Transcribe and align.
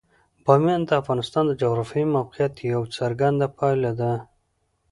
بامیان 0.45 0.81
د 0.85 0.91
افغانستان 1.01 1.43
د 1.47 1.51
جغرافیایي 1.61 2.13
موقیعت 2.17 2.53
یوه 2.71 2.87
څرګنده 2.97 3.47
پایله 3.57 3.91
ده. 3.99 4.11